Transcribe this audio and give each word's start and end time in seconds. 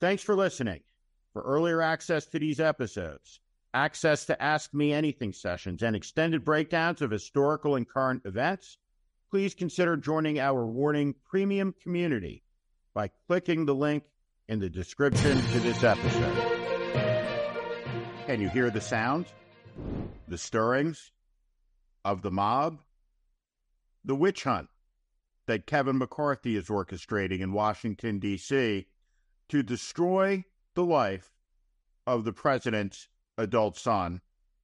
Thanks 0.00 0.22
for 0.22 0.36
listening. 0.36 0.80
For 1.32 1.42
earlier 1.42 1.82
access 1.82 2.26
to 2.26 2.38
these 2.38 2.60
episodes, 2.60 3.40
access 3.74 4.26
to 4.26 4.40
Ask 4.40 4.72
Me 4.72 4.92
Anything 4.92 5.32
sessions, 5.32 5.82
and 5.82 5.96
extended 5.96 6.44
breakdowns 6.44 7.02
of 7.02 7.10
historical 7.10 7.74
and 7.74 7.88
current 7.88 8.22
events, 8.24 8.78
please 9.28 9.54
consider 9.54 9.96
joining 9.96 10.38
our 10.38 10.66
Warning 10.66 11.14
Premium 11.28 11.74
community 11.82 12.44
by 12.94 13.10
clicking 13.26 13.66
the 13.66 13.74
link 13.74 14.04
in 14.48 14.60
the 14.60 14.70
description 14.70 15.40
to 15.40 15.60
this 15.60 15.82
episode. 15.82 16.36
Can 18.26 18.40
you 18.40 18.48
hear 18.48 18.70
the 18.70 18.80
sound? 18.80 19.26
The 20.28 20.38
stirrings 20.38 21.10
of 22.04 22.22
the 22.22 22.30
mob? 22.30 22.78
The 24.04 24.14
witch 24.14 24.44
hunt 24.44 24.68
that 25.46 25.66
Kevin 25.66 25.98
McCarthy 25.98 26.56
is 26.56 26.68
orchestrating 26.68 27.40
in 27.40 27.52
Washington, 27.52 28.20
D.C. 28.20 28.86
to 29.48 29.62
destroy 29.62 30.44
the 30.74 30.84
life 30.84 31.32
of 32.06 32.24
the 32.24 32.32
president's 32.32 33.08
adult 33.36 33.76
son, 33.76 34.20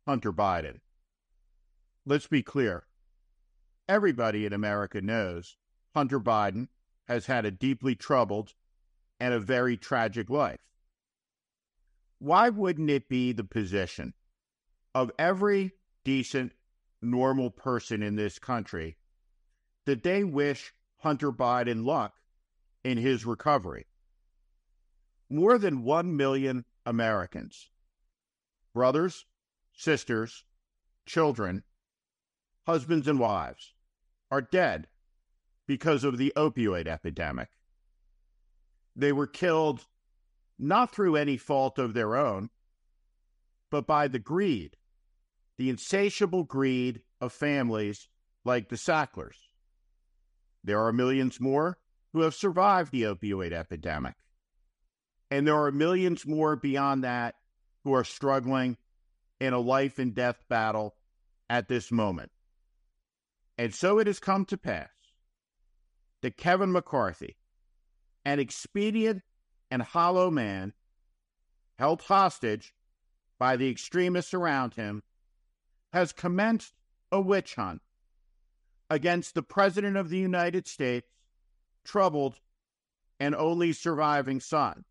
Hunter 0.06 0.32
Biden. 0.32 0.80
Let's 2.06 2.26
be 2.26 2.42
clear. 2.42 2.86
Everybody 3.88 4.46
in 4.46 4.52
America 4.52 5.00
knows 5.00 5.56
Hunter 5.94 6.20
Biden 6.20 6.68
has 7.06 7.26
had 7.26 7.44
a 7.44 7.50
deeply 7.50 7.94
troubled 7.94 8.54
and 9.20 9.32
a 9.32 9.40
very 9.40 9.76
tragic 9.76 10.28
life. 10.28 10.60
Why 12.18 12.48
wouldn't 12.48 12.90
it 12.90 13.08
be 13.08 13.32
the 13.32 13.44
position 13.44 14.14
of 14.94 15.10
every 15.18 15.72
decent, 16.04 16.52
normal 17.02 17.50
person 17.50 18.02
in 18.02 18.16
this 18.16 18.38
country 18.38 18.96
that 19.84 20.02
they 20.02 20.24
wish 20.24 20.74
Hunter 20.98 21.32
Biden 21.32 21.84
luck 21.84 22.14
in 22.82 22.98
his 22.98 23.26
recovery? 23.26 23.86
More 25.34 25.58
than 25.58 25.82
1 25.82 26.16
million 26.16 26.64
Americans, 26.86 27.68
brothers, 28.72 29.26
sisters, 29.72 30.44
children, 31.06 31.64
husbands, 32.68 33.08
and 33.08 33.18
wives, 33.18 33.74
are 34.30 34.40
dead 34.40 34.86
because 35.66 36.04
of 36.04 36.18
the 36.18 36.32
opioid 36.36 36.86
epidemic. 36.86 37.48
They 38.94 39.10
were 39.10 39.26
killed 39.26 39.88
not 40.56 40.94
through 40.94 41.16
any 41.16 41.36
fault 41.36 41.80
of 41.80 41.94
their 41.94 42.14
own, 42.14 42.50
but 43.72 43.88
by 43.88 44.06
the 44.06 44.20
greed, 44.20 44.76
the 45.58 45.68
insatiable 45.68 46.44
greed 46.44 47.02
of 47.20 47.32
families 47.32 48.08
like 48.44 48.68
the 48.68 48.76
Sacklers. 48.76 49.48
There 50.62 50.78
are 50.78 50.92
millions 50.92 51.40
more 51.40 51.78
who 52.12 52.20
have 52.20 52.36
survived 52.36 52.92
the 52.92 53.02
opioid 53.02 53.52
epidemic. 53.52 54.14
And 55.30 55.46
there 55.46 55.56
are 55.56 55.72
millions 55.72 56.26
more 56.26 56.56
beyond 56.56 57.04
that 57.04 57.34
who 57.82 57.94
are 57.94 58.04
struggling 58.04 58.76
in 59.40 59.52
a 59.52 59.58
life 59.58 59.98
and 59.98 60.14
death 60.14 60.44
battle 60.48 60.94
at 61.50 61.68
this 61.68 61.90
moment. 61.90 62.30
And 63.58 63.74
so 63.74 63.98
it 63.98 64.06
has 64.06 64.18
come 64.18 64.44
to 64.46 64.56
pass 64.56 64.88
that 66.22 66.36
Kevin 66.36 66.72
McCarthy, 66.72 67.36
an 68.24 68.38
expedient 68.38 69.22
and 69.70 69.82
hollow 69.82 70.30
man 70.30 70.72
held 71.78 72.02
hostage 72.02 72.72
by 73.38 73.56
the 73.56 73.68
extremists 73.68 74.32
around 74.32 74.74
him, 74.74 75.02
has 75.92 76.12
commenced 76.12 76.72
a 77.12 77.20
witch 77.20 77.54
hunt 77.54 77.82
against 78.90 79.34
the 79.34 79.42
President 79.42 79.96
of 79.96 80.08
the 80.08 80.18
United 80.18 80.66
States, 80.66 81.08
troubled 81.84 82.40
and 83.20 83.34
only 83.34 83.72
surviving 83.72 84.40
son. 84.40 84.84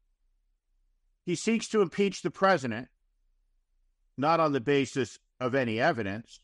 He 1.26 1.36
seeks 1.36 1.68
to 1.70 1.82
impeach 1.82 2.22
the 2.22 2.32
President, 2.32 2.90
not 4.18 4.40
on 4.40 4.52
the 4.52 4.62
basis 4.62 5.20
of 5.40 5.56
any 5.56 5.80
evidence, 5.80 6.40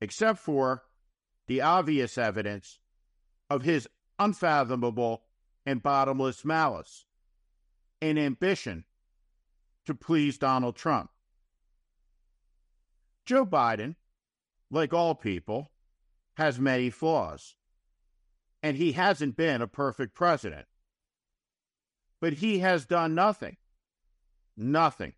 except 0.00 0.38
for 0.38 0.84
the 1.46 1.60
obvious 1.60 2.16
evidence 2.18 2.78
of 3.50 3.62
his 3.62 3.88
unfathomable 4.18 5.22
and 5.64 5.82
bottomless 5.82 6.44
malice 6.44 7.04
and 8.00 8.18
ambition 8.18 8.84
to 9.84 9.94
please 9.94 10.38
Donald 10.38 10.76
Trump. 10.76 11.10
Joe 13.24 13.44
Biden, 13.44 13.96
like 14.70 14.92
all 14.92 15.14
people, 15.14 15.72
has 16.34 16.60
many 16.60 16.90
flaws, 16.90 17.56
and 18.62 18.76
he 18.76 18.92
hasn't 18.92 19.36
been 19.36 19.62
a 19.62 19.66
perfect 19.66 20.14
president. 20.14 20.66
But 22.20 22.34
he 22.34 22.60
has 22.60 22.86
done 22.86 23.14
nothing. 23.14 23.56
Nothing. 24.56 25.12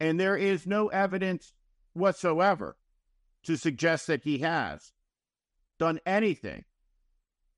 And 0.00 0.18
there 0.18 0.36
is 0.36 0.66
no 0.66 0.88
evidence 0.88 1.54
whatsoever 1.92 2.76
to 3.44 3.56
suggest 3.56 4.06
that 4.06 4.22
he 4.22 4.38
has 4.38 4.92
done 5.78 6.00
anything 6.06 6.64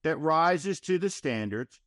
that 0.02 0.16
rises 0.16 0.80
to 0.80 0.98
the 0.98 1.10
standards 1.10 1.80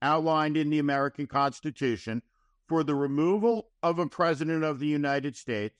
outlined 0.00 0.56
in 0.56 0.70
the 0.70 0.78
American 0.78 1.26
Constitution 1.26 2.22
for 2.68 2.84
the 2.84 2.94
removal 2.94 3.70
of 3.82 3.98
a 3.98 4.06
president 4.06 4.62
of 4.62 4.78
the 4.78 4.86
United 4.86 5.36
States 5.36 5.74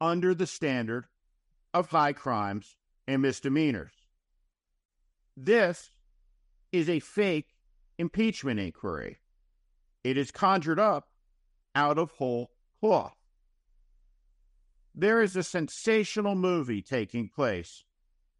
under 0.00 0.34
the 0.34 0.46
standard 0.46 1.06
of 1.72 1.90
high 1.90 2.12
crimes 2.12 2.76
and 3.06 3.22
misdemeanors. 3.22 3.92
This 5.36 5.90
is 6.72 6.88
a 6.88 7.00
fake 7.00 7.54
impeachment 7.98 8.60
inquiry. 8.60 9.18
It 10.04 10.18
is 10.18 10.30
conjured 10.30 10.78
up 10.78 11.08
out 11.74 11.98
of 11.98 12.12
whole 12.12 12.50
cloth. 12.78 13.16
There 14.94 15.22
is 15.22 15.34
a 15.34 15.42
sensational 15.42 16.36
movie 16.36 16.82
taking 16.82 17.28
place 17.28 17.82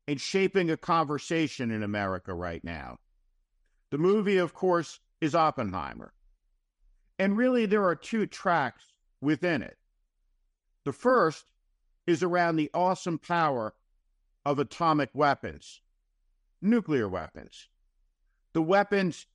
and 0.07 0.21
shaping 0.21 0.71
a 0.71 0.77
conversation 0.77 1.71
in 1.71 1.83
America 1.83 2.35
right 2.35 2.63
now. 2.63 2.99
The 3.91 3.99
movie, 3.99 4.37
of 4.37 4.55
course, 4.55 5.01
is 5.21 5.35
Oppenheimer. 5.35 6.13
And 7.19 7.37
really, 7.37 7.67
there 7.67 7.85
are 7.85 7.97
two 7.97 8.27
tracks 8.27 8.85
within 9.21 9.63
it. 9.63 9.79
The 10.85 10.93
first 10.93 11.51
is 12.07 12.23
around 12.23 12.57
the 12.57 12.71
awesome 12.75 13.19
power 13.19 13.75
of 14.45 14.59
atomic 14.59 15.11
weapons, 15.15 15.81
nuclear 16.61 17.09
weapons, 17.09 17.69
the 18.53 18.63
weapons 18.63 19.27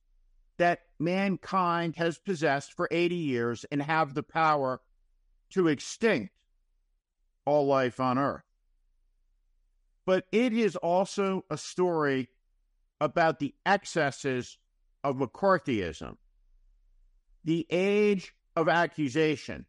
that 0.60 0.80
mankind 0.98 1.96
has 1.96 2.18
possessed 2.18 2.72
for 2.72 2.88
80 2.90 3.14
years 3.14 3.64
and 3.70 3.82
have 3.82 4.14
the 4.14 4.22
power 4.22 4.80
to 5.50 5.68
extinct 5.68 6.32
all 7.44 7.66
life 7.66 7.98
on 7.98 8.16
Earth 8.18 8.44
but 10.10 10.26
it 10.32 10.52
is 10.52 10.74
also 10.74 11.44
a 11.50 11.56
story 11.56 12.28
about 13.00 13.38
the 13.38 13.54
excesses 13.64 14.58
of 15.04 15.14
McCarthyism, 15.14 16.16
the 17.44 17.64
age 17.70 18.34
of 18.56 18.68
accusation. 18.68 19.66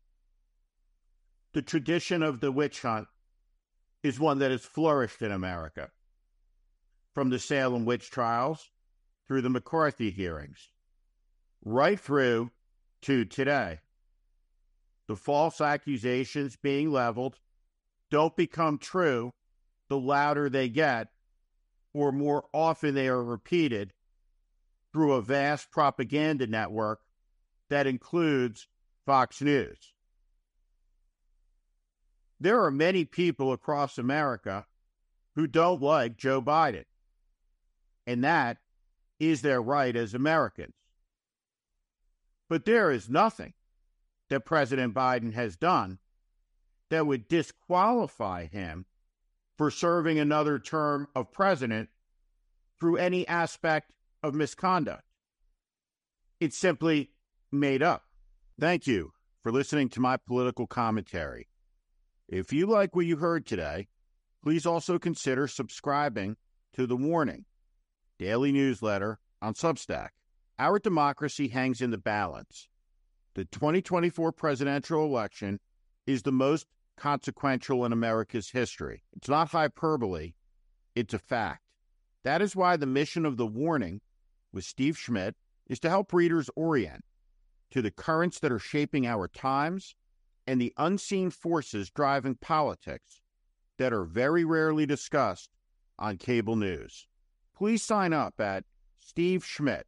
The 1.53 1.61
tradition 1.61 2.23
of 2.23 2.39
the 2.39 2.51
witch 2.51 2.81
hunt 2.81 3.07
is 4.01 4.19
one 4.19 4.39
that 4.39 4.49
has 4.49 4.65
flourished 4.65 5.21
in 5.21 5.31
America, 5.31 5.91
from 7.13 7.29
the 7.29 7.37
Salem 7.37 7.85
witch 7.85 8.09
trials 8.09 8.71
through 9.27 9.44
the 9.44 9.49
McCarthy 9.51 10.09
hearings, 10.09 10.70
right 11.63 11.99
through 11.99 12.51
to 13.03 13.25
today. 13.25 13.79
The 15.07 15.15
false 15.15 15.59
accusations 15.61 16.55
being 16.55 16.91
leveled 16.91 17.39
don't 18.09 18.35
become 18.35 18.77
true 18.77 19.33
the 19.89 19.97
louder 19.97 20.49
they 20.49 20.69
get, 20.69 21.09
or 21.93 22.11
more 22.13 22.45
often 22.53 22.95
they 22.95 23.09
are 23.09 23.23
repeated 23.23 23.93
through 24.93 25.13
a 25.13 25.21
vast 25.21 25.69
propaganda 25.71 26.47
network 26.47 27.01
that 27.69 27.87
includes 27.87 28.67
Fox 29.05 29.41
News. 29.41 29.93
There 32.39 32.63
are 32.63 32.71
many 32.71 33.05
people 33.05 33.51
across 33.51 33.97
America 33.97 34.65
who 35.35 35.45
don't 35.47 35.81
like 35.81 36.17
Joe 36.17 36.41
Biden, 36.41 36.85
and 38.07 38.23
that 38.23 38.57
is 39.19 39.41
their 39.41 39.61
right 39.61 39.95
as 39.95 40.13
Americans. 40.13 40.73
But 42.51 42.65
there 42.65 42.92
is 42.92 43.09
nothing 43.09 43.53
that 44.30 44.44
President 44.44 44.94
Biden 44.94 45.31
has 45.31 45.56
done 45.56 46.00
that 46.89 47.07
would 47.07 47.30
disqualify 47.30 48.48
him 48.48 48.88
for 49.57 49.71
serving 49.71 50.19
another 50.19 50.59
term 50.59 51.07
of 51.15 51.31
president 51.31 51.88
through 52.77 52.98
any 52.98 53.25
aspect 53.25 53.94
of 54.21 54.36
misconduct. 54.36 55.06
It's 56.42 56.57
simply 56.57 57.12
made 57.53 57.81
up. 57.81 58.03
Thank 58.59 58.86
you 58.86 59.13
for 59.42 59.54
listening 59.54 59.88
to 59.92 60.01
my 60.01 60.18
political 60.18 60.68
commentary. 60.68 61.47
If 62.27 62.51
you 62.51 62.65
like 62.65 62.97
what 62.97 63.06
you 63.06 63.15
heard 63.15 63.45
today, 63.45 63.88
please 64.44 64.65
also 64.65 65.00
consider 65.00 65.47
subscribing 65.47 66.36
to 66.74 66.86
The 66.86 66.97
Warning, 66.97 67.45
daily 68.19 68.51
newsletter 68.51 69.19
on 69.42 69.54
Substack. 69.54 70.09
Our 70.61 70.77
democracy 70.77 71.47
hangs 71.47 71.81
in 71.81 71.89
the 71.89 71.97
balance. 71.97 72.67
The 73.33 73.45
2024 73.45 74.31
presidential 74.31 75.03
election 75.03 75.59
is 76.05 76.21
the 76.21 76.31
most 76.31 76.67
consequential 76.95 77.83
in 77.83 77.91
America's 77.91 78.51
history. 78.51 79.01
It's 79.17 79.27
not 79.27 79.49
hyperbole, 79.49 80.33
it's 80.93 81.15
a 81.15 81.19
fact. 81.19 81.63
That 82.23 82.43
is 82.43 82.55
why 82.55 82.77
the 82.77 82.85
mission 82.85 83.25
of 83.25 83.37
The 83.37 83.47
Warning 83.47 84.01
with 84.53 84.63
Steve 84.63 84.99
Schmidt 84.99 85.35
is 85.65 85.79
to 85.79 85.89
help 85.89 86.13
readers 86.13 86.47
orient 86.55 87.05
to 87.71 87.81
the 87.81 87.89
currents 87.89 88.37
that 88.41 88.51
are 88.51 88.59
shaping 88.59 89.07
our 89.07 89.27
times 89.27 89.95
and 90.45 90.61
the 90.61 90.75
unseen 90.77 91.31
forces 91.31 91.89
driving 91.89 92.35
politics 92.35 93.19
that 93.79 93.93
are 93.93 94.05
very 94.05 94.45
rarely 94.45 94.85
discussed 94.85 95.49
on 95.97 96.17
cable 96.17 96.55
news. 96.55 97.07
Please 97.57 97.81
sign 97.81 98.13
up 98.13 98.39
at 98.39 98.63
Steve 98.99 99.43
Schmidt, 99.43 99.87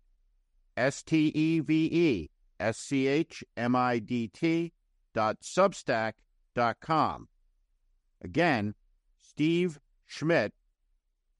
S 0.75 1.03
T 1.03 1.31
E 1.35 1.59
V 1.59 1.89
E 1.91 2.29
S 2.59 2.77
C 2.77 3.07
H 3.07 3.43
M 3.55 3.75
I 3.75 3.99
D 3.99 4.27
T 4.27 4.73
dot 5.13 5.41
substack 5.41 6.13
dot 6.55 6.77
com. 6.81 7.27
Again, 8.23 8.75
Steve 9.19 9.79
Schmidt 10.05 10.53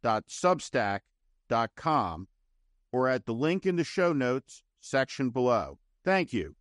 dot 0.02 0.26
substack 0.28 1.02
dot 1.50 1.72
com 1.76 2.28
or 2.92 3.08
at 3.08 3.26
the 3.26 3.34
link 3.34 3.66
in 3.66 3.76
the 3.76 3.84
show 3.84 4.14
notes 4.14 4.64
section 4.80 5.30
below. 5.30 5.80
Thank 6.04 6.34
you 6.34 6.56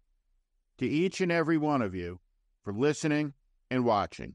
to 0.79 0.87
each 0.87 1.21
and 1.21 1.33
every 1.33 1.59
one 1.59 1.83
of 1.83 1.95
you 1.95 2.21
for 2.63 2.73
listening 2.73 3.35
and 3.71 3.85
watching. 3.85 4.35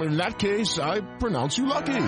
In 0.00 0.16
that 0.16 0.38
case, 0.38 0.78
I 0.78 1.00
pronounce 1.18 1.58
you 1.58 1.66
lucky. 1.66 2.06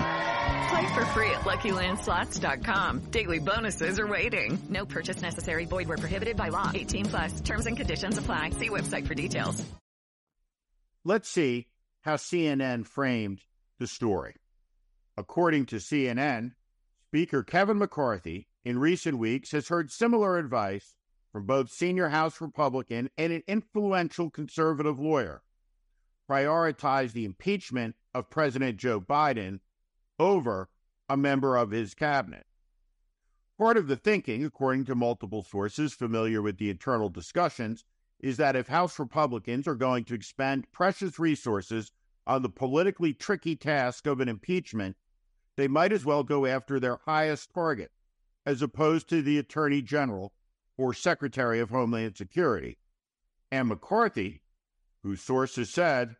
Play 0.69 0.93
for 0.93 1.05
free 1.13 1.29
at 1.29 1.41
LuckyLandSlots.com. 1.41 2.99
Daily 3.11 3.39
bonuses 3.39 3.99
are 3.99 4.07
waiting. 4.07 4.57
No 4.69 4.85
purchase 4.85 5.21
necessary. 5.21 5.65
Void 5.65 5.87
where 5.87 5.97
prohibited 5.97 6.35
by 6.35 6.49
law. 6.49 6.71
18 6.73 7.05
plus. 7.05 7.41
Terms 7.41 7.65
and 7.65 7.77
conditions 7.77 8.17
apply. 8.17 8.51
See 8.51 8.69
website 8.69 9.05
for 9.05 9.13
details. 9.13 9.63
Let's 11.05 11.29
see 11.29 11.67
how 12.01 12.15
CNN 12.15 12.87
framed 12.87 13.41
the 13.77 13.87
story. 13.87 14.35
According 15.17 15.67
to 15.67 15.75
CNN, 15.75 16.53
Speaker 17.09 17.43
Kevin 17.43 17.77
McCarthy 17.77 18.47
in 18.65 18.79
recent 18.79 19.19
weeks 19.19 19.51
has 19.51 19.67
heard 19.67 19.91
similar 19.91 20.37
advice 20.37 20.95
from 21.31 21.45
both 21.45 21.69
senior 21.69 22.09
House 22.09 22.41
Republican 22.41 23.09
and 23.17 23.33
an 23.33 23.43
influential 23.47 24.29
conservative 24.29 24.99
lawyer 24.99 25.43
prioritize 26.29 27.13
the 27.13 27.25
impeachment 27.25 27.95
of 28.13 28.29
President 28.29 28.77
Joe 28.77 29.01
Biden 29.01 29.59
over 30.19 30.69
a 31.09 31.17
member 31.17 31.57
of 31.57 31.71
his 31.71 31.93
cabinet. 31.93 32.45
Part 33.57 33.77
of 33.77 33.87
the 33.87 33.95
thinking, 33.95 34.43
according 34.43 34.85
to 34.85 34.95
multiple 34.95 35.43
sources 35.43 35.93
familiar 35.93 36.41
with 36.41 36.57
the 36.57 36.69
internal 36.69 37.09
discussions, 37.09 37.85
is 38.19 38.37
that 38.37 38.55
if 38.55 38.67
House 38.67 38.97
Republicans 38.99 39.67
are 39.67 39.75
going 39.75 40.05
to 40.05 40.13
expend 40.13 40.71
precious 40.71 41.19
resources 41.19 41.91
on 42.25 42.41
the 42.41 42.49
politically 42.49 43.13
tricky 43.13 43.55
task 43.55 44.07
of 44.07 44.21
an 44.21 44.29
impeachment, 44.29 44.95
they 45.57 45.67
might 45.67 45.91
as 45.91 46.05
well 46.05 46.23
go 46.23 46.45
after 46.45 46.79
their 46.79 46.99
highest 47.05 47.53
target, 47.53 47.91
as 48.45 48.61
opposed 48.61 49.09
to 49.09 49.21
the 49.21 49.37
Attorney 49.37 49.81
General 49.81 50.33
or 50.77 50.93
Secretary 50.93 51.59
of 51.59 51.69
Homeland 51.69 52.15
Security. 52.15 52.77
And 53.51 53.67
McCarthy, 53.67 54.41
whose 55.03 55.21
sources 55.21 55.69
said 55.69 56.15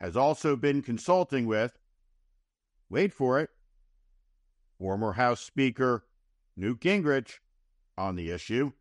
has 0.00 0.16
also 0.16 0.56
been 0.56 0.82
consulting 0.82 1.46
with, 1.46 1.78
wait 2.88 3.12
for 3.12 3.38
it, 3.38 3.50
former 4.78 5.12
House 5.12 5.40
Speaker 5.40 6.04
Newt 6.56 6.80
Gingrich 6.80 7.38
on 7.98 8.16
the 8.16 8.30
issue, 8.30 8.72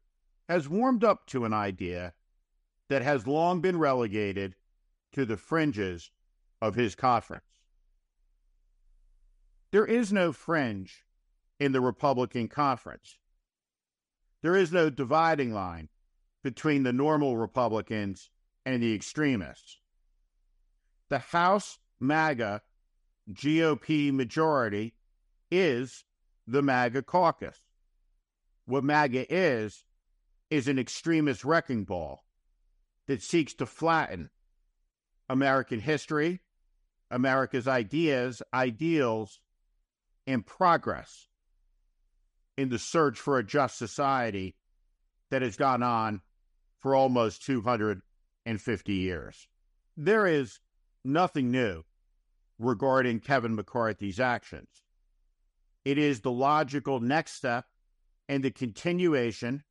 has 0.48 0.70
warmed 0.70 1.04
up 1.04 1.28
to 1.28 1.46
an 1.46 1.54
idea 1.54 2.14
that 2.88 3.02
has 3.02 3.28
long 3.28 3.62
been 3.62 3.78
relegated 3.78 4.56
to 5.12 5.26
the 5.26 5.38
fringes 5.38 6.12
of 6.62 6.76
his 6.76 6.96
conference. 6.96 7.44
There 9.72 9.86
is 9.86 10.12
no 10.12 10.32
fringe 10.32 11.06
in 11.60 11.74
the 11.74 11.82
Republican 11.82 12.48
conference. 12.48 13.18
There 14.42 14.56
is 14.56 14.72
no 14.72 14.90
dividing 14.90 15.54
line 15.54 15.90
between 16.44 16.84
the 16.84 16.94
normal 16.94 17.38
Republicans 17.38 18.30
and 18.66 18.82
the 18.82 18.94
extremists. 18.94 19.80
The 21.10 21.20
House 21.20 21.80
MAGA 22.00 22.62
GOP 23.32 24.12
majority 24.14 24.94
is 25.52 26.04
the 26.48 26.62
MAGA 26.62 27.04
caucus. 27.04 27.60
What 28.66 28.84
MAGA 28.84 29.32
is, 29.34 29.84
is 30.50 30.68
an 30.68 30.80
extremist 30.80 31.44
wrecking 31.44 31.84
ball 31.84 32.24
that 33.08 33.22
seeks 33.22 33.54
to 33.56 33.66
flatten 33.66 34.30
American 35.28 35.80
history, 35.80 36.42
America's 37.12 37.68
ideas, 37.68 38.42
ideals, 38.54 39.40
and 40.28 40.46
progress 40.46 41.28
in 42.58 42.70
the 42.70 42.80
search 42.80 43.20
for 43.20 43.38
a 43.40 43.44
just 43.44 43.78
society 43.78 44.56
that 45.32 45.42
has 45.42 45.56
gone 45.56 45.82
on 45.82 46.22
for 46.80 46.96
almost 46.96 47.46
250 48.46 48.94
years. 48.94 49.48
There 49.98 50.26
is 50.26 50.60
nothing 51.04 51.52
new 51.52 51.84
regarding 52.58 53.20
Kevin 53.20 53.56
McCarthy's 53.56 54.20
actions. 54.20 54.84
It 55.86 55.98
is 55.98 56.22
the 56.22 56.32
logical 56.32 57.00
next 57.00 57.34
step 57.34 57.66
and 58.28 58.44
the 58.44 58.52
continuation 58.52 59.64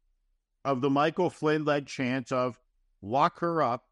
of 0.65 0.81
the 0.81 0.91
Michael 0.91 1.31
Flynn 1.31 1.65
led 1.65 1.87
chance 1.87 2.33
of 2.33 2.59
lock 3.01 3.41
her 3.41 3.63
up 3.63 3.85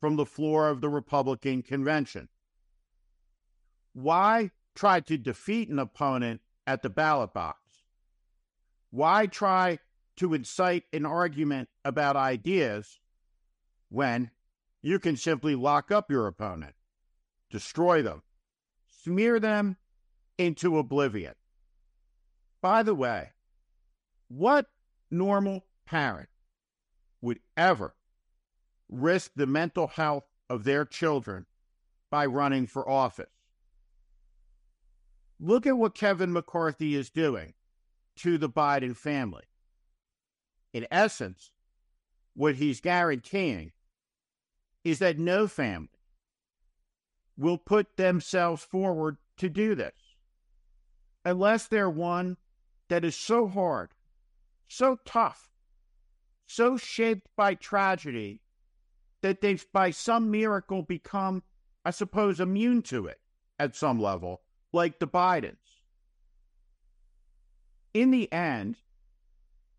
from 0.00 0.16
the 0.16 0.26
floor 0.26 0.68
of 0.68 0.80
the 0.80 0.88
Republican 0.88 1.62
convention. 1.62 2.28
Why 3.92 4.50
try 4.74 5.00
to 5.00 5.18
defeat 5.18 5.68
an 5.68 5.78
opponent 5.78 6.40
at 6.66 6.82
the 6.82 6.90
ballot 6.90 7.32
box? 7.32 7.58
Why 8.90 9.26
try 9.26 9.78
to 10.16 10.34
incite 10.34 10.84
an 10.92 11.06
argument 11.06 11.68
about 11.84 12.16
ideas 12.16 12.98
when 13.90 14.30
you 14.80 14.98
can 14.98 15.16
simply 15.16 15.54
lock 15.54 15.90
up 15.90 16.10
your 16.10 16.26
opponent, 16.26 16.74
destroy 17.50 18.00
them, 18.00 18.22
smear 18.88 19.38
them 19.38 19.76
into 20.38 20.78
oblivion? 20.78 21.34
By 22.62 22.82
the 22.82 22.94
way, 22.94 23.30
what 24.28 24.70
normal 25.10 25.66
parent 25.84 26.28
would 27.20 27.40
ever 27.56 27.94
risk 28.88 29.32
the 29.34 29.46
mental 29.46 29.88
health 29.88 30.24
of 30.48 30.64
their 30.64 30.84
children 30.84 31.46
by 32.10 32.26
running 32.26 32.66
for 32.66 32.88
office? 32.88 33.30
Look 35.38 35.66
at 35.66 35.76
what 35.76 35.94
Kevin 35.94 36.32
McCarthy 36.32 36.94
is 36.94 37.10
doing 37.10 37.54
to 38.16 38.36
the 38.36 38.48
Biden 38.48 38.96
family. 38.96 39.44
In 40.72 40.86
essence, 40.90 41.50
what 42.34 42.56
he's 42.56 42.80
guaranteeing 42.80 43.72
is 44.84 44.98
that 44.98 45.18
no 45.18 45.46
family 45.46 45.88
will 47.36 47.58
put 47.58 47.96
themselves 47.96 48.62
forward 48.62 49.16
to 49.36 49.48
do 49.48 49.74
this. 49.74 50.16
Unless 51.24 51.66
they're 51.66 51.90
one 51.90 52.36
that 52.88 53.04
is 53.04 53.16
so 53.16 53.46
hard, 53.46 53.90
so 54.68 54.98
tough, 55.04 55.50
so 56.46 56.76
shaped 56.76 57.28
by 57.36 57.54
tragedy 57.54 58.40
that 59.22 59.40
they've 59.40 59.64
by 59.72 59.90
some 59.90 60.30
miracle 60.30 60.82
become, 60.82 61.42
I 61.84 61.90
suppose, 61.90 62.40
immune 62.40 62.82
to 62.82 63.06
it 63.06 63.20
at 63.58 63.76
some 63.76 64.00
level, 64.00 64.40
like 64.72 64.98
the 64.98 65.06
Bidens. 65.06 65.56
In 67.92 68.10
the 68.10 68.32
end, 68.32 68.78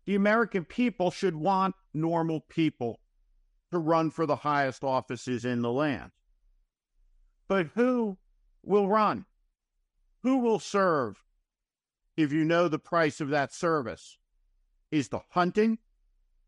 The 0.04 0.14
American 0.16 0.64
people 0.64 1.10
should 1.10 1.36
want 1.36 1.74
normal 1.94 2.40
people 2.40 3.00
to 3.72 3.78
run 3.78 4.10
for 4.10 4.26
the 4.26 4.36
highest 4.36 4.84
offices 4.84 5.44
in 5.44 5.62
the 5.62 5.72
land. 5.72 6.12
But 7.48 7.68
who 7.74 8.18
will 8.62 8.88
run? 8.88 9.24
Who 10.22 10.38
will 10.38 10.58
serve 10.58 11.24
if 12.16 12.32
you 12.32 12.44
know 12.44 12.68
the 12.68 12.78
price 12.78 13.20
of 13.20 13.30
that 13.30 13.52
service 13.52 14.18
is 14.90 15.08
the 15.08 15.20
hunting 15.30 15.78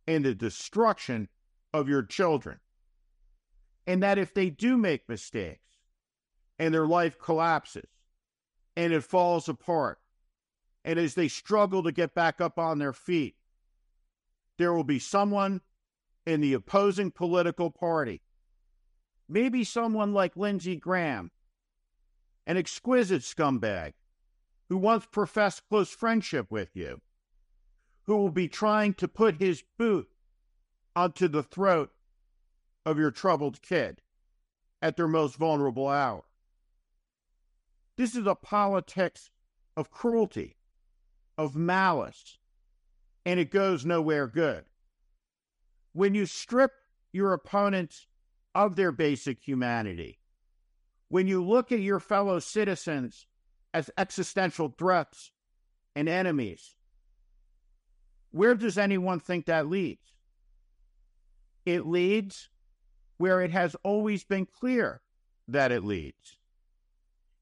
and 0.07 0.25
the 0.25 0.35
destruction 0.35 1.29
of 1.73 1.89
your 1.89 2.03
children? 2.03 2.61
And 3.87 4.03
that 4.03 4.19
if 4.19 4.33
they 4.33 4.51
do 4.51 4.77
make 4.77 5.09
mistakes 5.09 5.79
and 6.59 6.73
their 6.73 6.87
life 6.87 7.19
collapses 7.19 7.89
and 8.77 8.93
it 8.93 9.03
falls 9.03 9.49
apart, 9.49 9.99
and 10.85 10.99
as 10.99 11.15
they 11.15 11.29
struggle 11.29 11.83
to 11.83 11.93
get 11.93 12.15
back 12.15 12.41
up 12.41 12.59
on 12.59 12.79
their 12.79 12.93
feet, 12.93 13.37
there 14.59 14.75
will 14.75 14.85
be 14.85 14.99
someone 14.99 15.63
in 16.27 16.41
the 16.41 16.55
opposing 16.55 17.11
political 17.11 17.71
party, 17.71 18.23
maybe 19.29 19.65
someone 19.65 20.13
like 20.13 20.37
Lindsey 20.37 20.77
Graham, 20.77 21.31
an 22.47 22.57
exquisite 22.57 23.23
scumbag 23.23 23.93
who 24.69 24.77
once 24.77 25.07
professed 25.11 25.63
close 25.69 25.91
friendship 25.91 26.51
with 26.51 26.71
you, 26.75 27.01
who 28.05 28.17
will 28.17 28.31
be 28.31 28.49
trying 28.49 28.95
to 28.95 29.09
put 29.09 29.37
his 29.37 29.63
boot 29.79 30.09
onto 30.97 31.29
the 31.29 31.43
throat 31.43 31.91
of 32.87 32.99
your 32.99 33.11
troubled 33.11 33.63
kid 33.63 34.01
at 34.83 34.97
their 34.97 35.09
most 35.09 35.37
vulnerable 35.37 35.89
hour. 35.89 36.25
This 37.97 38.15
is 38.15 38.27
a 38.27 38.35
politics 38.35 39.31
of 39.77 39.91
cruelty, 39.91 40.57
of 41.39 41.57
malice, 41.57 42.39
and 43.25 43.41
it 43.41 43.51
goes 43.51 43.87
nowhere 43.87 44.27
good. 44.27 44.65
When 45.95 46.15
you 46.15 46.27
strip 46.27 46.73
your 47.13 47.33
opponents 47.33 48.09
of 48.55 48.77
their 48.77 48.93
basic 48.93 49.41
humanity, 49.41 50.19
when 51.09 51.29
you 51.29 51.43
look 51.43 51.71
at 51.71 51.79
your 51.79 52.01
fellow 52.01 52.41
citizens 52.41 53.27
as 53.73 53.91
existential 53.97 54.75
threats 54.77 55.31
and 55.95 56.09
enemies, 56.09 56.75
where 58.33 58.57
does 58.57 58.77
anyone 58.77 59.21
think 59.21 59.47
that 59.47 59.69
leads? 59.69 60.13
It 61.65 61.87
leads 61.87 62.51
where 63.17 63.41
it 63.41 63.53
has 63.53 63.77
always 63.85 64.25
been 64.25 64.47
clear 64.47 65.01
that 65.47 65.71
it 65.71 65.85
leads. 65.85 66.37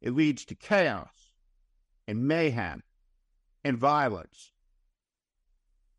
It 0.03 0.13
leads 0.13 0.45
to 0.45 0.55
chaos 0.55 1.31
and 2.07 2.29
mayhem 2.29 2.83
and 3.65 3.79
violence. 3.79 4.53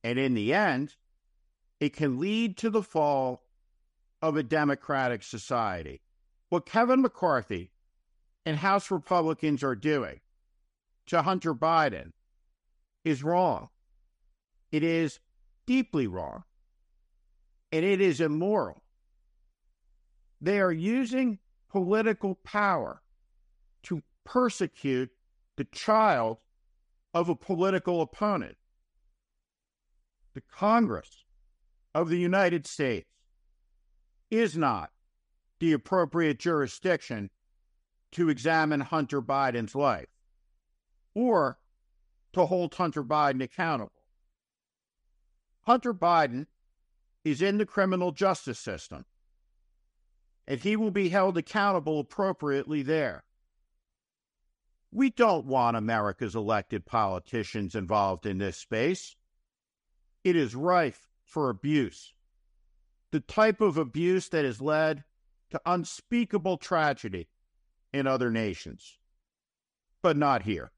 And 0.03 0.19
in 0.19 0.35
the 0.35 0.53
end, 0.53 0.95
it 1.83 1.93
can 1.93 2.17
lead 2.17 2.55
to 2.55 2.69
the 2.69 2.81
fall 2.81 3.43
of 4.21 4.37
a 4.37 4.43
democratic 4.43 5.21
society. 5.21 5.99
What 6.47 6.65
Kevin 6.65 7.01
McCarthy 7.01 7.71
and 8.45 8.55
House 8.55 8.89
Republicans 8.89 9.63
are 9.63 9.75
doing 9.75 10.21
to 11.07 11.21
Hunter 11.23 11.53
Biden 11.53 12.13
is 13.03 13.21
wrong. 13.21 13.67
It 14.71 14.81
is 14.81 15.19
deeply 15.65 16.07
wrong. 16.07 16.45
And 17.73 17.83
it 17.83 17.99
is 17.99 18.21
immoral. 18.21 18.81
They 20.39 20.61
are 20.61 20.71
using 20.71 21.39
political 21.69 22.35
power 22.45 23.01
to 23.83 24.03
persecute 24.23 25.11
the 25.57 25.65
child 25.65 26.37
of 27.13 27.27
a 27.27 27.35
political 27.35 28.01
opponent. 28.01 28.55
The 30.33 30.41
Congress 30.41 31.22
of 31.93 32.09
the 32.09 32.17
United 32.17 32.65
States 32.65 33.09
is 34.31 34.57
not 34.57 34.89
the 35.59 35.73
appropriate 35.73 36.39
jurisdiction 36.39 37.29
to 38.11 38.29
examine 38.29 38.81
Hunter 38.81 39.21
Biden's 39.21 39.75
life 39.75 40.09
or 41.13 41.59
to 42.33 42.45
hold 42.45 42.73
Hunter 42.73 43.03
Biden 43.03 43.43
accountable. 43.43 43.91
Hunter 45.61 45.93
Biden 45.93 46.47
is 47.23 47.41
in 47.41 47.57
the 47.57 47.65
criminal 47.65 48.11
justice 48.11 48.59
system, 48.59 49.05
and 50.47 50.59
he 50.59 50.75
will 50.75 50.91
be 50.91 51.09
held 51.09 51.37
accountable 51.37 51.99
appropriately 51.99 52.81
there. 52.81 53.23
We 54.91 55.09
don't 55.09 55.45
want 55.45 55.77
America's 55.77 56.35
elected 56.35 56.85
politicians 56.85 57.75
involved 57.75 58.25
in 58.25 58.39
this 58.39 58.57
space. 58.57 59.15
It 60.23 60.35
is 60.35 60.55
rife 60.55 61.07
for 61.33 61.49
abuse. 61.49 62.13
The 63.11 63.19
type 63.19 63.59
of 63.59 63.75
abuse 63.75 64.29
that 64.29 64.45
has 64.45 64.61
led 64.61 65.03
to 65.49 65.59
unspeakable 65.65 66.57
tragedy 66.57 67.27
in 67.91 68.05
other 68.05 68.29
nations, 68.29 68.99
but 70.03 70.15
not 70.15 70.43
here. 70.43 70.71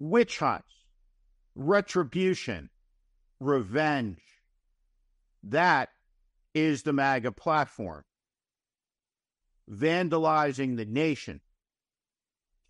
Witch 0.00 0.38
hunts, 0.38 0.74
retribution, 1.54 2.70
revenge. 3.38 4.22
That 5.44 5.90
is 6.54 6.82
the 6.82 6.92
MAGA 6.92 7.30
platform 7.30 8.04
vandalizing 9.70 10.76
the 10.76 10.84
nation, 10.86 11.40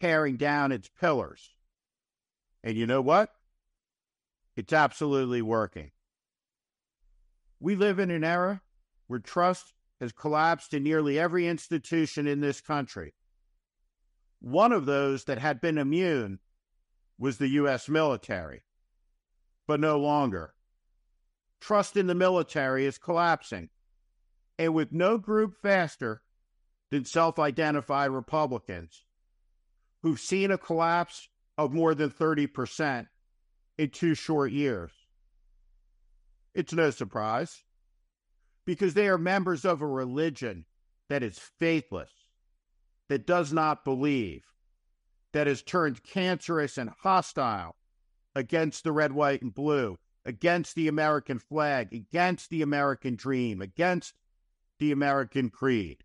tearing 0.01 0.37
down 0.37 0.71
its 0.71 0.91
pillars. 1.01 1.55
And 2.63 2.77
you 2.77 2.87
know 2.87 3.01
what? 3.01 3.33
It's 4.59 4.73
absolutely 4.73 5.41
working. 5.41 5.93
We 7.61 7.77
live 7.77 8.01
in 8.01 8.11
an 8.11 8.25
era 8.25 8.61
where 9.07 9.21
trust 9.21 9.73
has 10.01 10.11
collapsed 10.11 10.75
in 10.75 10.83
nearly 10.83 11.17
every 11.17 11.47
institution 11.47 12.27
in 12.27 12.41
this 12.41 12.61
country. 12.61 13.15
One 14.41 14.73
of 14.73 14.85
those 14.85 15.23
that 15.25 15.39
had 15.39 15.61
been 15.61 15.79
immune 15.79 16.41
was 17.21 17.39
the 17.39 17.51
U.S. 17.51 17.89
military, 17.89 18.65
but 19.69 19.79
no 19.79 19.97
longer. 19.97 20.55
Trust 21.61 21.97
in 21.97 22.09
the 22.09 22.17
military 22.17 22.85
is 22.85 22.99
collapsing. 22.99 23.69
And 24.59 24.75
with 24.75 24.91
no 24.91 25.19
group 25.19 25.55
faster 25.63 26.23
than 26.91 27.05
self 27.05 27.39
identified 27.39 28.11
Republicans 28.11 29.05
who've 30.03 30.19
seen 30.19 30.51
a 30.51 30.59
collapse 30.59 31.29
of 31.57 31.73
more 31.73 31.95
than 31.95 32.11
30% 32.11 33.07
in 33.79 33.91
two 33.91 34.15
short 34.15 34.51
years. 34.51 34.91
It's 36.55 36.73
no 36.73 36.91
surprise 36.91 37.63
because 38.67 38.95
they 38.95 39.09
are 39.09 39.17
members 39.17 39.65
of 39.65 39.81
a 39.81 39.87
religion 39.87 40.67
that 41.09 41.23
is 41.23 41.39
faithless, 41.59 42.11
that 43.09 43.27
does 43.27 43.53
not 43.53 43.85
believe, 43.85 44.45
that 45.33 45.47
has 45.47 45.63
turned 45.63 46.03
cancerous 46.03 46.77
and 46.77 46.91
hostile 47.03 47.77
against 48.35 48.85
the 48.85 48.93
red, 48.93 49.13
white, 49.13 49.41
and 49.41 49.55
blue, 49.55 49.97
against 50.25 50.75
the 50.75 50.89
American 50.89 51.39
flag, 51.39 51.93
against 51.93 52.51
the 52.51 52.61
American 52.61 53.15
dream, 53.15 53.63
against 53.63 54.15
the 54.79 54.93
American 54.93 55.49
creed. 55.49 56.05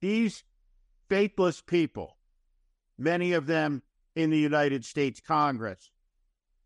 These 0.00 0.44
faithless 1.08 1.62
people, 1.62 2.18
many 2.98 3.32
of 3.32 3.46
them 3.46 3.82
in 4.16 4.30
the 4.30 4.38
United 4.38 4.84
States 4.84 5.20
Congress, 5.20 5.90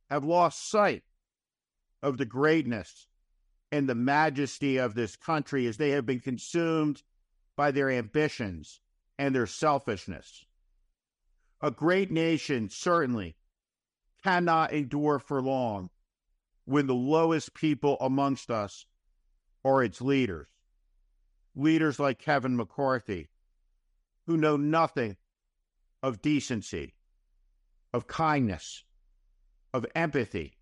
have 0.09 0.25
lost 0.25 0.71
sight 0.71 1.02
of 2.02 2.16
the 2.16 2.25
greatness 2.25 3.09
and 3.71 3.88
the 3.88 3.95
majesty 3.95 4.78
of 4.78 4.95
this 4.95 5.16
country 5.16 5.66
as 5.66 5.76
they 5.76 5.90
have 5.90 6.07
been 6.07 6.21
consumed 6.21 7.02
by 7.57 7.71
their 7.71 7.90
ambitions 7.90 8.80
and 9.19 9.35
their 9.35 9.47
selfishness. 9.47 10.47
A 11.61 11.71
great 11.71 12.11
nation 12.11 12.71
certainly 12.71 13.37
cannot 14.25 14.73
endure 14.73 15.19
for 15.19 15.42
long 15.42 15.90
when 16.64 16.87
the 16.87 16.95
lowest 16.95 17.52
people 17.52 17.97
amongst 18.00 18.50
us 18.50 18.87
are 19.64 19.83
its 19.83 20.00
leaders 20.00 20.47
leaders 21.54 21.99
like 21.99 22.19
Kevin 22.19 22.57
McCarthy, 22.57 23.28
who 24.26 24.37
know 24.37 24.57
nothing 24.57 25.16
of 26.02 26.23
decency, 26.23 26.95
of 27.92 28.06
kindness, 28.06 28.85
of 29.73 29.87
empathy, 29.94 30.54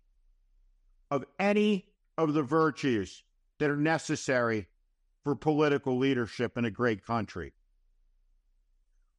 of 1.11 1.25
any 1.39 1.85
of 2.17 2.33
the 2.33 2.43
virtues 2.43 3.23
that 3.59 3.69
are 3.69 3.77
necessary 3.77 4.67
for 5.23 5.35
political 5.35 5.97
leadership 5.97 6.57
in 6.57 6.65
a 6.65 6.71
great 6.71 7.05
country. 7.05 7.53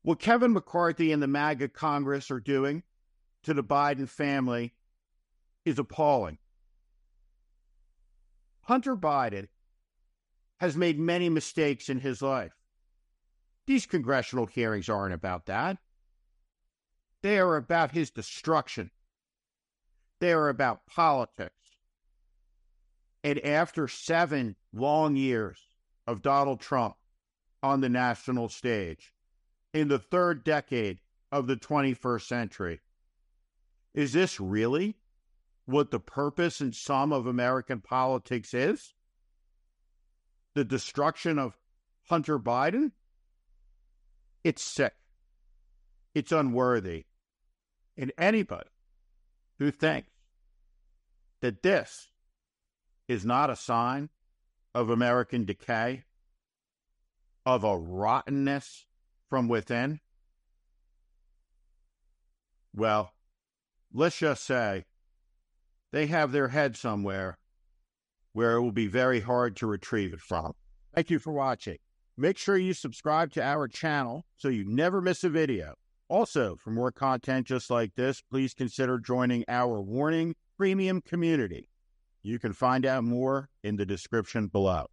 What 0.02 0.18
Kevin 0.18 0.52
McCarthy 0.52 1.12
and 1.12 1.22
the 1.22 1.26
MAGA 1.26 1.68
Congress 1.68 2.30
are 2.30 2.40
doing 2.40 2.82
to 3.42 3.54
the 3.54 3.64
Biden 3.64 4.08
family 4.08 4.74
is 5.64 5.78
appalling. 5.78 6.38
Hunter 8.62 8.96
Biden 8.96 9.48
has 10.58 10.76
made 10.76 10.98
many 10.98 11.28
mistakes 11.28 11.88
in 11.88 12.00
his 12.00 12.22
life. 12.22 12.52
These 13.66 13.86
congressional 13.86 14.46
hearings 14.46 14.88
aren't 14.88 15.14
about 15.14 15.46
that. 15.46 15.78
They 17.22 17.38
are 17.38 17.56
about 17.56 17.92
his 17.92 18.10
destruction. 18.10 18.90
They 20.20 20.32
are 20.32 20.48
about 20.48 20.86
politics. 20.86 21.54
And 23.22 23.38
after 23.44 23.88
seven 23.88 24.56
long 24.72 25.16
years 25.16 25.58
of 26.06 26.22
Donald 26.22 26.60
Trump 26.60 26.94
on 27.62 27.80
the 27.80 27.88
national 27.88 28.48
stage, 28.48 29.12
in 29.74 29.88
the 29.88 29.98
third 29.98 30.44
decade 30.44 31.00
of 31.30 31.46
the 31.46 31.56
21st 31.56 32.22
century, 32.26 32.80
is 33.94 34.12
this 34.12 34.40
really 34.40 34.96
what 35.66 35.90
the 35.90 36.00
purpose 36.00 36.60
and 36.60 36.74
sum 36.74 37.12
of 37.12 37.26
American 37.26 37.80
politics 37.80 38.54
is? 38.54 38.94
The 40.54 40.64
destruction 40.64 41.38
of 41.38 41.56
Hunter 42.08 42.38
Biden? 42.38 42.92
It's 44.42 44.62
sick. 44.62 44.94
It's 46.14 46.32
unworthy. 46.32 47.04
And 48.00 48.12
anybody 48.16 48.70
who 49.58 49.70
thinks 49.70 50.08
that 51.42 51.62
this 51.62 52.08
is 53.08 53.26
not 53.26 53.50
a 53.50 53.56
sign 53.56 54.08
of 54.74 54.88
American 54.88 55.44
decay, 55.44 56.04
of 57.44 57.62
a 57.62 57.76
rottenness 57.76 58.86
from 59.28 59.48
within, 59.48 60.00
well, 62.74 63.12
let's 63.92 64.18
just 64.18 64.44
say 64.44 64.86
they 65.92 66.06
have 66.06 66.32
their 66.32 66.48
head 66.48 66.76
somewhere 66.76 67.36
where 68.32 68.52
it 68.52 68.62
will 68.62 68.72
be 68.72 68.86
very 68.86 69.20
hard 69.20 69.56
to 69.56 69.66
retrieve 69.66 70.14
it 70.14 70.20
from. 70.20 70.54
Thank 70.94 71.10
you 71.10 71.18
for 71.18 71.34
watching. 71.34 71.76
Make 72.16 72.38
sure 72.38 72.56
you 72.56 72.72
subscribe 72.72 73.30
to 73.32 73.42
our 73.42 73.68
channel 73.68 74.24
so 74.36 74.48
you 74.48 74.64
never 74.64 75.02
miss 75.02 75.22
a 75.22 75.28
video. 75.28 75.74
Also, 76.10 76.56
for 76.56 76.70
more 76.72 76.90
content 76.90 77.46
just 77.46 77.70
like 77.70 77.94
this, 77.94 78.20
please 78.20 78.52
consider 78.52 78.98
joining 78.98 79.44
our 79.46 79.80
Warning 79.80 80.34
Premium 80.56 81.00
community. 81.00 81.68
You 82.20 82.40
can 82.40 82.52
find 82.52 82.84
out 82.84 83.04
more 83.04 83.48
in 83.62 83.76
the 83.76 83.86
description 83.86 84.48
below. 84.48 84.86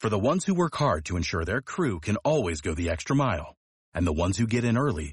For 0.00 0.08
the 0.08 0.18
ones 0.18 0.46
who 0.46 0.54
work 0.54 0.76
hard 0.76 1.04
to 1.04 1.18
ensure 1.18 1.44
their 1.44 1.60
crew 1.60 2.00
can 2.00 2.16
always 2.24 2.62
go 2.62 2.72
the 2.72 2.88
extra 2.88 3.14
mile, 3.14 3.56
and 3.92 4.06
the 4.06 4.12
ones 4.12 4.38
who 4.38 4.46
get 4.46 4.64
in 4.64 4.78
early 4.78 5.12